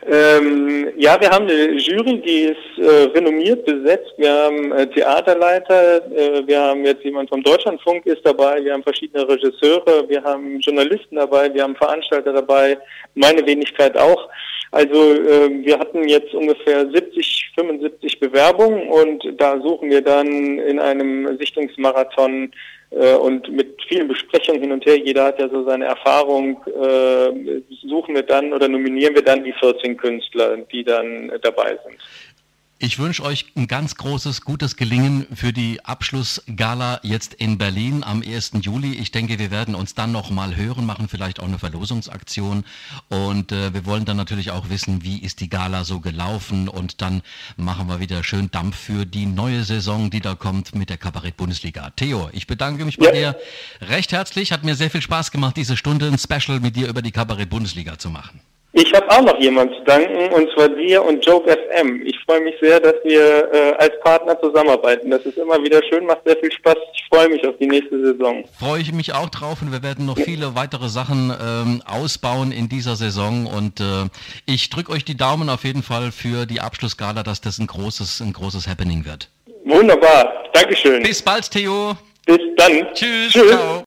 Ähm, 0.07 0.93
ja, 0.97 1.21
wir 1.21 1.29
haben 1.29 1.47
eine 1.47 1.73
Jury, 1.73 2.21
die 2.23 2.41
ist 2.53 2.79
äh, 2.79 3.11
renommiert 3.15 3.67
besetzt. 3.67 4.13
Wir 4.17 4.33
haben 4.33 4.73
äh, 4.73 4.87
Theaterleiter, 4.87 5.97
äh, 6.11 6.47
wir 6.47 6.59
haben 6.59 6.85
jetzt 6.87 7.05
jemand 7.05 7.29
vom 7.29 7.43
Deutschlandfunk 7.43 8.07
ist 8.07 8.25
dabei, 8.25 8.65
wir 8.65 8.73
haben 8.73 8.83
verschiedene 8.83 9.29
Regisseure, 9.29 10.09
wir 10.09 10.23
haben 10.23 10.59
Journalisten 10.61 11.17
dabei, 11.17 11.53
wir 11.53 11.63
haben 11.63 11.77
Veranstalter 11.77 12.33
dabei, 12.33 12.79
meine 13.15 13.45
Wenigkeit 13.45 13.97
auch. 13.99 14.29
Also 14.73 15.15
äh, 15.15 15.65
wir 15.65 15.79
hatten 15.79 16.09
jetzt 16.09 16.33
ungefähr 16.33 16.89
70, 16.89 17.51
75 17.57 18.21
Bewerbungen 18.21 18.89
und 18.89 19.41
da 19.41 19.61
suchen 19.61 19.91
wir 19.91 20.01
dann 20.01 20.59
in 20.59 20.79
einem 20.79 21.37
Sichtungsmarathon 21.39 22.53
äh, 22.91 23.15
und 23.15 23.51
mit 23.51 23.83
vielen 23.89 24.07
Besprechungen 24.07 24.61
hin 24.61 24.73
und 24.73 24.87
her, 24.87 24.97
jeder 24.97 25.25
hat 25.25 25.41
ja 25.41 25.49
so 25.49 25.65
seine 25.65 25.87
Erfahrung, 25.87 26.63
äh, 26.67 27.63
suchen 27.83 28.15
wir 28.15 28.23
dann 28.23 28.53
oder 28.53 28.69
nominieren 28.69 29.15
wir 29.15 29.23
dann 29.23 29.43
die 29.43 29.53
14 29.55 29.97
Künstler, 29.97 30.57
die 30.59 30.85
dann 30.85 31.33
dabei 31.43 31.77
sind. 31.85 31.99
Ich 32.83 32.99
wünsche 32.99 33.23
euch 33.25 33.45
ein 33.57 33.67
ganz 33.67 33.97
großes, 33.97 34.41
gutes 34.41 34.75
Gelingen 34.75 35.27
für 35.35 35.53
die 35.53 35.85
Abschlussgala 35.85 37.01
jetzt 37.03 37.35
in 37.35 37.59
Berlin 37.59 38.03
am 38.03 38.23
1. 38.23 38.53
Juli. 38.63 38.95
Ich 38.95 39.11
denke, 39.11 39.39
wir 39.39 39.51
werden 39.51 39.75
uns 39.75 39.95
dann 39.95 40.13
noch 40.13 40.31
mal 40.31 40.57
hören, 40.57 40.87
machen 40.87 41.07
vielleicht 41.07 41.41
auch 41.41 41.47
eine 41.47 41.59
Verlosungsaktion 41.59 42.65
und 43.11 43.53
äh, 43.53 43.75
wir 43.75 43.85
wollen 43.85 44.07
dann 44.07 44.17
natürlich 44.17 44.51
auch 44.51 44.71
wissen, 44.71 45.05
wie 45.05 45.19
ist 45.19 45.41
die 45.41 45.51
Gala 45.51 45.85
so 45.85 46.01
gelaufen 46.01 46.71
und 46.71 47.03
dann 47.03 47.21
machen 47.59 47.87
wir 47.87 48.01
wieder 48.01 48.25
schön 48.25 48.51
Dampf 48.51 48.77
für 48.77 49.05
die 49.05 49.27
neue 49.27 49.65
Saison, 49.65 50.09
die 50.09 50.21
da 50.21 50.35
kommt 50.35 50.75
mit 50.75 50.89
der 50.89 50.97
Kabarett-Bundesliga. 50.97 51.91
Theo, 51.91 52.31
ich 52.33 52.47
bedanke 52.47 52.87
mich 52.87 52.97
bei 52.97 53.15
ja. 53.15 53.33
dir 53.33 53.41
recht 53.89 54.13
herzlich. 54.13 54.53
Hat 54.53 54.65
mir 54.65 54.75
sehr 54.75 54.91
viel 54.91 55.03
Spaß 55.03 55.33
gemacht, 55.33 55.59
diese 55.59 55.77
Stunde 55.77 56.07
ein 56.07 56.17
Special 56.17 56.61
mit 56.61 56.77
dir 56.77 56.89
über 56.89 57.03
die 57.03 57.13
Kabarett-Bundesliga 57.13 57.99
zu 57.99 58.09
machen. 58.09 58.41
Ich 58.73 58.93
habe 58.95 59.11
auch 59.11 59.23
noch 59.23 59.39
jemanden 59.41 59.75
zu 59.75 59.83
danken, 59.83 60.33
und 60.33 60.49
zwar 60.53 60.69
dir 60.69 61.05
und 61.05 61.25
Joke 61.27 61.51
FM. 61.51 62.03
Ich 62.07 62.17
freue 62.25 62.41
mich 62.41 62.55
sehr, 62.61 62.79
dass 62.79 62.95
wir 63.03 63.53
äh, 63.53 63.73
als 63.79 63.99
Partner 64.05 64.41
zusammenarbeiten. 64.41 65.11
Das 65.11 65.23
ist 65.23 65.39
immer 65.39 65.61
wieder 65.63 65.81
schön, 65.89 66.07
macht 66.07 66.21
sehr 66.25 66.37
viel 66.37 66.53
Spaß. 66.53 66.77
Ich 66.95 67.05
freue 67.09 67.29
mich 67.29 67.45
auf 67.47 67.57
die 67.59 67.67
nächste 67.67 68.01
Saison. 68.01 68.45
Freue 68.59 68.81
ich 68.81 68.93
mich 68.93 69.13
auch 69.13 69.29
drauf 69.29 69.61
und 69.61 69.73
wir 69.73 69.83
werden 69.83 70.07
noch 70.07 70.17
viele 70.17 70.55
weitere 70.55 70.89
Sachen 70.89 71.33
ähm, 71.43 71.83
ausbauen 71.85 72.53
in 72.53 72.69
dieser 72.69 72.95
Saison. 72.95 73.47
Und 73.47 73.81
äh, 73.81 74.09
ich 74.47 74.71
drücke 74.71 74.93
euch 74.93 75.05
die 75.05 75.17
Daumen 75.17 75.49
auf 75.49 75.65
jeden 75.65 75.83
Fall 75.83 76.13
für 76.13 76.47
die 76.47 76.61
Abschlussgala, 76.61 77.25
dass 77.25 77.41
das 77.41 77.59
ein 77.59 77.67
großes, 77.67 78.21
ein 78.21 78.33
großes 78.33 78.69
Happening 78.69 79.05
wird. 79.05 79.29
Wunderbar. 79.65 80.45
Dankeschön. 80.53 81.03
Bis 81.03 81.21
bald, 81.21 81.51
Theo. 81.51 81.97
Bis 82.25 82.39
dann. 82.57 82.87
Tschüss. 82.95 83.33
Tschüss. 83.33 83.51
Ciao. 83.51 83.79